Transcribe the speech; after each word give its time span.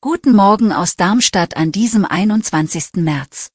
Guten 0.00 0.36
Morgen 0.36 0.72
aus 0.72 0.94
Darmstadt 0.94 1.56
an 1.56 1.72
diesem 1.72 2.04
21. 2.04 2.94
März. 2.94 3.50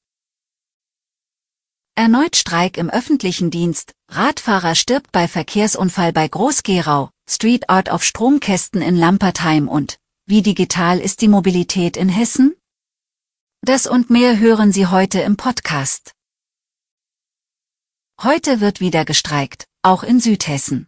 Erneut 1.94 2.36
Streik 2.36 2.76
im 2.76 2.90
öffentlichen 2.90 3.50
Dienst, 3.50 3.94
Radfahrer 4.10 4.74
stirbt 4.74 5.12
bei 5.12 5.28
Verkehrsunfall 5.28 6.12
bei 6.12 6.28
Groß-Gerau, 6.28 7.08
Street 7.26 7.70
Art 7.70 7.88
auf 7.88 8.04
Stromkästen 8.04 8.82
in 8.82 8.96
Lampertheim 8.96 9.66
und 9.66 9.98
Wie 10.26 10.42
digital 10.42 11.00
ist 11.00 11.22
die 11.22 11.28
Mobilität 11.28 11.96
in 11.96 12.10
Hessen? 12.10 12.54
Das 13.62 13.86
und 13.86 14.10
mehr 14.10 14.38
hören 14.38 14.72
Sie 14.72 14.86
heute 14.86 15.20
im 15.20 15.38
Podcast. 15.38 16.12
Heute 18.22 18.60
wird 18.60 18.80
wieder 18.80 19.06
gestreikt, 19.06 19.66
auch 19.80 20.02
in 20.02 20.20
Südhessen. 20.20 20.86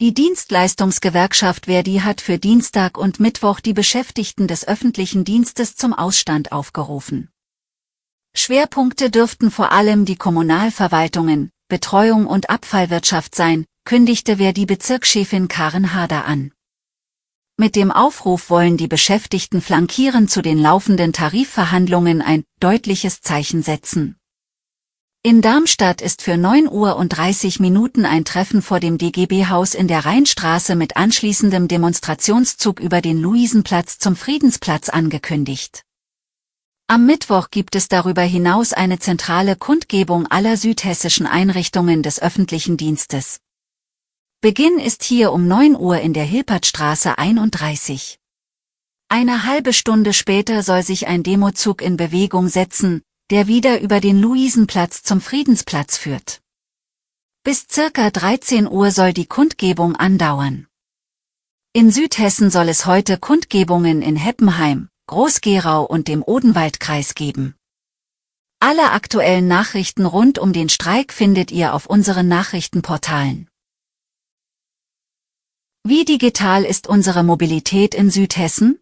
Die 0.00 0.12
Dienstleistungsgewerkschaft 0.12 1.66
Verdi 1.66 1.98
hat 1.98 2.20
für 2.20 2.40
Dienstag 2.40 2.98
und 2.98 3.20
Mittwoch 3.20 3.60
die 3.60 3.74
Beschäftigten 3.74 4.48
des 4.48 4.66
öffentlichen 4.66 5.24
Dienstes 5.24 5.76
zum 5.76 5.92
Ausstand 5.92 6.50
aufgerufen. 6.50 7.30
Schwerpunkte 8.34 9.08
dürften 9.08 9.52
vor 9.52 9.70
allem 9.70 10.04
die 10.04 10.16
Kommunalverwaltungen, 10.16 11.50
Betreuung 11.68 12.26
und 12.26 12.50
Abfallwirtschaft 12.50 13.36
sein, 13.36 13.66
kündigte 13.84 14.38
Verdi 14.38 14.66
Bezirkschefin 14.66 15.46
Karen 15.46 15.94
Hader 15.94 16.24
an. 16.24 16.50
Mit 17.56 17.76
dem 17.76 17.92
Aufruf 17.92 18.50
wollen 18.50 18.76
die 18.76 18.88
Beschäftigten 18.88 19.60
flankieren 19.60 20.26
zu 20.26 20.42
den 20.42 20.58
laufenden 20.58 21.12
Tarifverhandlungen 21.12 22.20
ein 22.20 22.42
deutliches 22.58 23.20
Zeichen 23.20 23.62
setzen. 23.62 24.16
In 25.26 25.40
Darmstadt 25.40 26.02
ist 26.02 26.20
für 26.20 26.36
9 26.36 26.68
Uhr 26.68 26.96
und 26.96 27.08
30 27.08 27.58
Minuten 27.58 28.04
ein 28.04 28.26
Treffen 28.26 28.60
vor 28.60 28.78
dem 28.78 28.98
DGB-Haus 28.98 29.72
in 29.72 29.88
der 29.88 30.04
Rheinstraße 30.04 30.76
mit 30.76 30.98
anschließendem 30.98 31.66
Demonstrationszug 31.66 32.78
über 32.78 33.00
den 33.00 33.22
Luisenplatz 33.22 33.98
zum 33.98 34.16
Friedensplatz 34.16 34.90
angekündigt. 34.90 35.82
Am 36.88 37.06
Mittwoch 37.06 37.48
gibt 37.50 37.74
es 37.74 37.88
darüber 37.88 38.20
hinaus 38.20 38.74
eine 38.74 38.98
zentrale 38.98 39.56
Kundgebung 39.56 40.26
aller 40.26 40.58
südhessischen 40.58 41.26
Einrichtungen 41.26 42.02
des 42.02 42.20
öffentlichen 42.20 42.76
Dienstes. 42.76 43.40
Beginn 44.42 44.78
ist 44.78 45.02
hier 45.02 45.32
um 45.32 45.48
9 45.48 45.74
Uhr 45.74 46.00
in 46.00 46.12
der 46.12 46.24
Hilpertstraße 46.24 47.16
31. 47.16 48.18
Eine 49.08 49.44
halbe 49.44 49.72
Stunde 49.72 50.12
später 50.12 50.62
soll 50.62 50.82
sich 50.82 51.06
ein 51.06 51.22
Demozug 51.22 51.80
in 51.80 51.96
Bewegung 51.96 52.48
setzen, 52.48 53.00
der 53.34 53.48
wieder 53.48 53.80
über 53.80 53.98
den 53.98 54.20
Luisenplatz 54.20 55.02
zum 55.02 55.20
Friedensplatz 55.20 55.96
führt. 55.96 56.40
Bis 57.42 57.66
circa 57.68 58.10
13 58.10 58.70
Uhr 58.70 58.92
soll 58.92 59.12
die 59.12 59.26
Kundgebung 59.26 59.96
andauern. 59.96 60.68
In 61.72 61.90
Südhessen 61.90 62.48
soll 62.52 62.68
es 62.68 62.86
heute 62.86 63.18
Kundgebungen 63.18 64.02
in 64.02 64.14
Heppenheim, 64.14 64.88
Groß-Gerau 65.08 65.84
und 65.84 66.06
dem 66.06 66.22
Odenwaldkreis 66.22 67.16
geben. 67.16 67.56
Alle 68.60 68.92
aktuellen 68.92 69.48
Nachrichten 69.48 70.06
rund 70.06 70.38
um 70.38 70.52
den 70.52 70.68
Streik 70.68 71.12
findet 71.12 71.50
ihr 71.50 71.74
auf 71.74 71.86
unseren 71.86 72.28
Nachrichtenportalen. 72.28 73.48
Wie 75.82 76.04
digital 76.04 76.64
ist 76.64 76.86
unsere 76.86 77.24
Mobilität 77.24 77.96
in 77.96 78.10
Südhessen? 78.10 78.78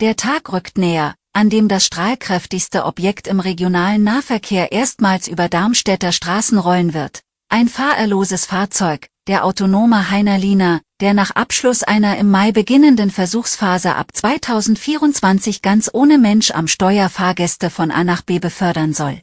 Der 0.00 0.16
Tag 0.16 0.52
rückt 0.52 0.76
näher, 0.76 1.14
an 1.38 1.50
dem 1.50 1.68
das 1.68 1.86
strahlkräftigste 1.86 2.84
Objekt 2.84 3.28
im 3.28 3.38
regionalen 3.38 4.02
Nahverkehr 4.02 4.72
erstmals 4.72 5.28
über 5.28 5.48
Darmstädter 5.48 6.10
Straßen 6.10 6.58
rollen 6.58 6.94
wird. 6.94 7.20
Ein 7.48 7.68
fahrerloses 7.68 8.44
Fahrzeug, 8.44 9.06
der 9.28 9.44
autonome 9.44 10.10
Heinerliner, 10.10 10.80
der 11.00 11.14
nach 11.14 11.30
Abschluss 11.30 11.84
einer 11.84 12.18
im 12.18 12.28
Mai 12.28 12.50
beginnenden 12.50 13.12
Versuchsphase 13.12 13.94
ab 13.94 14.08
2024 14.12 15.62
ganz 15.62 15.88
ohne 15.92 16.18
Mensch 16.18 16.50
am 16.50 16.66
Steuer 16.66 17.08
Fahrgäste 17.08 17.70
von 17.70 17.92
A 17.92 18.02
nach 18.02 18.22
B 18.22 18.40
befördern 18.40 18.92
soll. 18.92 19.22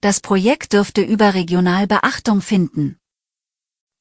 Das 0.00 0.20
Projekt 0.20 0.72
dürfte 0.72 1.02
überregional 1.02 1.86
Beachtung 1.86 2.40
finden. 2.40 2.96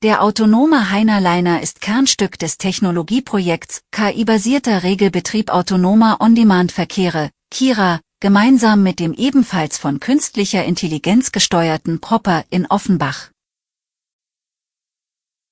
Der 0.03 0.23
autonome 0.23 0.89
Heinerliner 0.89 1.61
ist 1.61 1.79
Kernstück 1.79 2.39
des 2.39 2.57
Technologieprojekts 2.57 3.81
KI-basierter 3.91 4.81
Regelbetrieb 4.81 5.51
autonomer 5.51 6.17
On-Demand-Verkehre, 6.19 7.29
Kira, 7.51 7.99
gemeinsam 8.19 8.81
mit 8.81 8.99
dem 8.99 9.13
ebenfalls 9.13 9.77
von 9.77 9.99
künstlicher 9.99 10.65
Intelligenz 10.65 11.31
gesteuerten 11.31 12.01
Propper 12.01 12.43
in 12.49 12.65
Offenbach. 12.65 13.29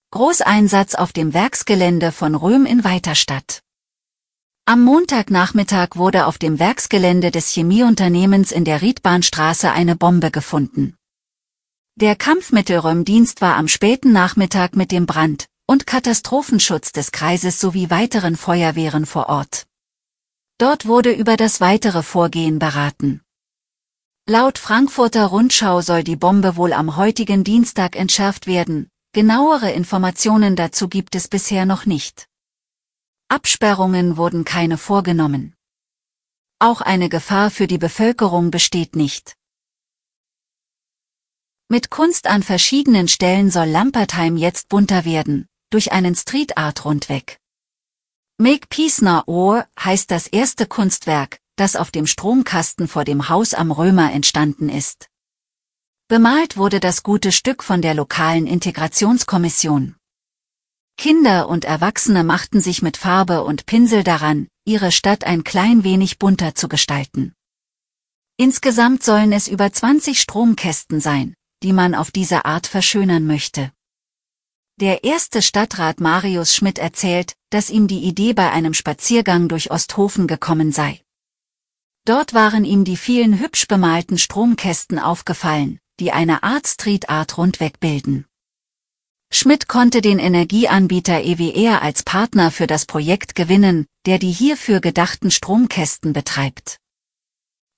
Großeinsatz 0.10 0.96
auf 0.96 1.14
dem 1.14 1.36
Werksgelände 1.36 2.12
von 2.12 2.34
Röhm 2.34 2.66
in 2.66 2.84
Weiterstadt. 2.84 3.62
Am 4.66 4.84
Montagnachmittag 4.84 5.90
wurde 5.94 6.26
auf 6.26 6.40
dem 6.40 6.58
Werksgelände 6.58 7.30
des 7.30 7.50
Chemieunternehmens 7.52 8.52
in 8.52 8.66
der 8.66 8.82
Riedbahnstraße 8.82 9.72
eine 9.72 9.96
Bombe 9.96 10.32
gefunden. 10.32 10.96
Der 12.00 12.16
Kampfmittelräumdienst 12.16 13.42
war 13.42 13.58
am 13.58 13.68
späten 13.68 14.14
Nachmittag 14.14 14.78
mit 14.78 14.94
dem 14.94 15.06
Brand- 15.06 15.48
und 15.68 15.86
Katastrophenschutz 15.86 16.94
des 16.94 17.12
Kreises 17.12 17.60
sowie 17.60 17.90
weiteren 17.90 18.38
Feuerwehren 18.38 19.06
vor 19.06 19.28
Ort. 19.28 19.68
Dort 20.58 20.86
wurde 20.86 21.12
über 21.12 21.36
das 21.36 21.60
weitere 21.60 22.02
Vorgehen 22.02 22.58
beraten. 22.58 23.20
Laut 24.26 24.60
Frankfurter 24.60 25.26
Rundschau 25.26 25.82
soll 25.82 26.06
die 26.06 26.16
Bombe 26.16 26.56
wohl 26.56 26.72
am 26.72 26.96
heutigen 26.96 27.44
Dienstag 27.44 27.98
entschärft 27.98 28.48
werden, 28.48 28.90
genauere 29.12 29.72
Informationen 29.72 30.56
dazu 30.56 30.88
gibt 30.88 31.16
es 31.16 31.28
bisher 31.28 31.66
noch 31.66 31.86
nicht. 31.86 32.30
Absperrungen 33.28 34.16
wurden 34.16 34.46
keine 34.46 34.78
vorgenommen. 34.78 35.54
Auch 36.60 36.80
eine 36.80 37.10
Gefahr 37.10 37.52
für 37.52 37.68
die 37.68 37.78
Bevölkerung 37.78 38.52
besteht 38.52 38.96
nicht. 38.96 39.36
Mit 41.72 41.92
Kunst 41.92 42.26
an 42.26 42.42
verschiedenen 42.42 43.08
Stellen 43.08 43.52
soll 43.52 43.68
Lampertheim 43.68 44.38
jetzt 44.38 44.70
bunter 44.70 45.06
werden, 45.06 45.46
durch 45.70 45.92
einen 45.92 46.16
Street 46.16 46.58
Art 46.58 46.84
Rundweg. 46.84 47.38
Make 48.40 48.66
Peace 48.70 49.04
Now 49.04 49.22
Or 49.28 49.68
heißt 49.80 50.10
das 50.10 50.26
erste 50.26 50.66
Kunstwerk, 50.66 51.38
das 51.58 51.76
auf 51.76 51.92
dem 51.92 52.08
Stromkasten 52.08 52.88
vor 52.88 53.04
dem 53.04 53.30
Haus 53.30 53.54
am 53.54 53.70
Römer 53.70 54.12
entstanden 54.12 54.68
ist. 54.68 55.10
Bemalt 56.08 56.58
wurde 56.58 56.80
das 56.80 57.04
gute 57.04 57.32
Stück 57.32 57.64
von 57.64 57.84
der 57.84 57.94
lokalen 57.94 58.48
Integrationskommission. 58.48 59.96
Kinder 60.98 61.48
und 61.50 61.66
Erwachsene 61.66 62.24
machten 62.24 62.62
sich 62.62 62.82
mit 62.82 62.98
Farbe 62.98 63.44
und 63.44 63.68
Pinsel 63.68 64.04
daran, 64.04 64.48
ihre 64.66 64.92
Stadt 64.92 65.24
ein 65.24 65.44
klein 65.44 65.84
wenig 65.84 66.18
bunter 66.18 66.56
zu 66.56 66.68
gestalten. 66.68 67.36
Insgesamt 68.38 69.04
sollen 69.04 69.32
es 69.32 69.48
über 69.48 69.72
20 69.72 70.20
Stromkästen 70.20 71.00
sein, 71.00 71.36
die 71.64 71.74
man 71.74 71.96
auf 71.96 72.12
diese 72.12 72.46
Art 72.46 72.68
verschönern 72.68 73.26
möchte. 73.26 73.72
Der 74.80 75.04
erste 75.04 75.42
Stadtrat 75.42 76.00
Marius 76.00 76.56
Schmidt 76.56 76.80
erzählt, 76.80 77.34
dass 77.50 77.70
ihm 77.70 77.88
die 77.88 78.04
Idee 78.04 78.34
bei 78.34 78.52
einem 78.52 78.74
Spaziergang 78.74 79.50
durch 79.50 79.72
Osthofen 79.72 80.26
gekommen 80.26 80.72
sei. 80.72 81.02
Dort 82.06 82.34
waren 82.34 82.64
ihm 82.64 82.86
die 82.86 82.96
vielen 82.96 83.40
hübsch 83.40 83.68
bemalten 83.68 84.18
Stromkästen 84.18 84.98
aufgefallen, 84.98 85.80
die 86.00 86.12
eine 86.12 86.44
Art 86.44 86.66
Street 86.66 87.10
Art 87.10 87.38
Rundweg 87.38 87.80
bilden. 87.82 88.26
Schmidt 89.32 89.68
konnte 89.68 90.02
den 90.02 90.18
Energieanbieter 90.18 91.22
EWR 91.24 91.82
als 91.82 92.04
Partner 92.04 92.50
für 92.50 92.66
das 92.66 92.86
Projekt 92.86 93.36
gewinnen, 93.36 93.86
der 94.06 94.18
die 94.18 94.32
hierfür 94.32 94.80
gedachten 94.80 95.30
Stromkästen 95.30 96.14
betreibt. 96.14 96.78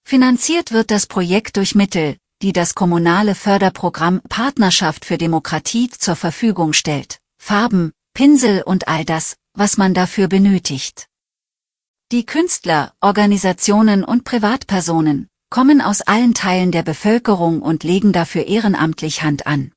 Finanziert 0.05 0.71
wird 0.71 0.91
das 0.91 1.07
Projekt 1.07 1.57
durch 1.57 1.75
Mittel, 1.75 2.17
die 2.41 2.53
das 2.53 2.75
kommunale 2.75 3.35
Förderprogramm 3.35 4.21
Partnerschaft 4.29 5.05
für 5.05 5.17
Demokratie 5.17 5.89
zur 5.89 6.15
Verfügung 6.15 6.73
stellt, 6.73 7.19
Farben, 7.37 7.91
Pinsel 8.13 8.63
und 8.63 8.87
all 8.87 9.05
das, 9.05 9.35
was 9.53 9.77
man 9.77 9.93
dafür 9.93 10.27
benötigt. 10.27 11.07
Die 12.11 12.25
Künstler, 12.25 12.93
Organisationen 12.99 14.03
und 14.03 14.25
Privatpersonen 14.25 15.29
kommen 15.49 15.81
aus 15.81 16.01
allen 16.01 16.33
Teilen 16.33 16.71
der 16.71 16.83
Bevölkerung 16.83 17.61
und 17.61 17.83
legen 17.83 18.13
dafür 18.13 18.47
ehrenamtlich 18.47 19.21
Hand 19.21 19.47
an. 19.47 19.71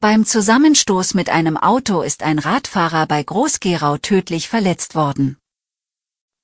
Beim 0.00 0.26
Zusammenstoß 0.26 1.14
mit 1.14 1.30
einem 1.30 1.56
Auto 1.56 2.02
ist 2.02 2.22
ein 2.22 2.38
Radfahrer 2.38 3.06
bei 3.06 3.22
Groß-Gerau 3.22 3.96
tödlich 3.96 4.48
verletzt 4.48 4.94
worden. 4.94 5.38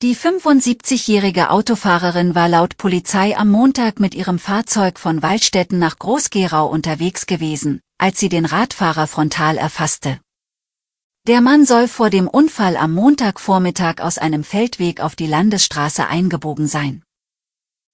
Die 0.03 0.17
75-jährige 0.17 1.51
Autofahrerin 1.51 2.35
war 2.35 2.49
laut 2.49 2.79
Polizei 2.79 3.37
am 3.37 3.51
Montag 3.51 4.01
mit 4.01 4.15
ihrem 4.15 4.39
Fahrzeug 4.39 4.99
von 4.99 5.21
Waldstätten 5.21 5.79
nach 5.79 5.99
Groß-Gerau 5.99 6.69
unterwegs 6.69 7.27
gewesen, 7.27 7.83
als 7.99 8.19
sie 8.19 8.31
den 8.31 8.47
Radfahrer 8.47 9.07
frontal 9.07 9.59
erfasste. 9.59 10.19
Der 11.27 11.43
Mann 11.43 11.67
soll 11.67 11.87
vor 11.87 12.09
dem 12.09 12.29
Unfall 12.29 12.79
am 12.79 12.95
Montagvormittag 12.95 14.01
aus 14.01 14.17
einem 14.17 14.43
Feldweg 14.43 15.01
auf 15.03 15.17
die 15.17 15.27
Landesstraße 15.27 16.07
eingebogen 16.07 16.67
sein. 16.67 17.03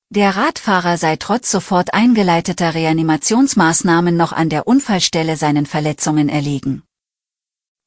Der 0.08 0.36
Radfahrer 0.36 0.98
sei 0.98 1.16
trotz 1.16 1.50
sofort 1.50 1.92
eingeleiteter 1.92 2.74
Reanimationsmaßnahmen 2.74 4.16
noch 4.16 4.32
an 4.32 4.48
der 4.48 4.68
Unfallstelle 4.68 5.36
seinen 5.36 5.66
Verletzungen 5.66 6.28
erlegen. 6.28 6.84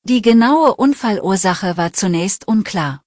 Die 0.03 0.21
genaue 0.21 0.75
Unfallursache 0.75 1.77
war 1.77 1.93
zunächst 1.93 2.49
unklar. 2.49 3.01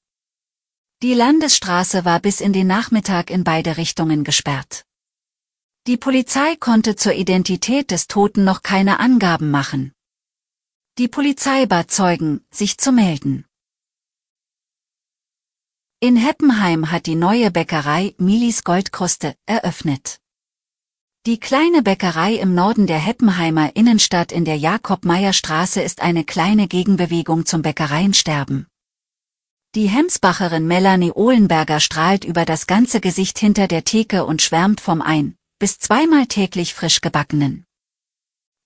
Die 1.03 1.15
Landesstraße 1.15 2.05
war 2.05 2.21
bis 2.21 2.41
in 2.41 2.53
den 2.53 2.69
Nachmittag 2.69 3.29
in 3.29 3.43
beide 3.43 3.77
Richtungen 3.77 4.23
gesperrt. 4.23 4.85
Die 5.89 5.97
Polizei 5.97 6.55
konnte 6.55 6.95
zur 6.95 7.15
Identität 7.15 7.91
des 7.91 8.07
Toten 8.07 8.45
noch 8.45 8.63
keine 8.63 9.01
Angaben 9.01 9.51
machen. 9.51 9.93
Die 10.99 11.09
Polizei 11.09 11.67
bat 11.67 11.91
Zeugen, 11.91 12.47
sich 12.53 12.79
zu 12.79 12.93
melden. 12.93 13.47
In 15.99 16.15
Heppenheim 16.15 16.93
hat 16.93 17.07
die 17.07 17.17
neue 17.17 17.51
Bäckerei 17.51 18.15
Milis 18.19 18.63
Goldkruste 18.63 19.35
eröffnet. 19.45 20.21
Die 21.27 21.41
kleine 21.41 21.83
Bäckerei 21.83 22.35
im 22.35 22.55
Norden 22.55 22.87
der 22.87 23.01
Heppenheimer 23.01 23.75
Innenstadt 23.75 24.31
in 24.31 24.45
der 24.45 24.57
Jakob-Meyer-Straße 24.57 25.83
ist 25.83 26.01
eine 26.01 26.23
kleine 26.23 26.69
Gegenbewegung 26.69 27.45
zum 27.45 27.63
Bäckereiensterben. 27.63 28.69
Die 29.75 29.89
Hemsbacherin 29.89 30.67
Melanie 30.67 31.13
Ohlenberger 31.13 31.81
strahlt 31.81 32.27
über 32.27 32.45
das 32.45 32.67
ganze 32.67 33.01
Gesicht 33.01 33.39
hinter 33.39 33.69
der 33.69 33.85
Theke 33.85 34.27
und 34.27 34.43
schwärmt 34.43 34.83
vom 34.83 35.01
ein, 35.01 35.35
bis 35.59 35.79
zweimal 35.79 36.27
täglich 36.27 36.75
frisch 36.75 37.01
gebackenen. 37.01 37.65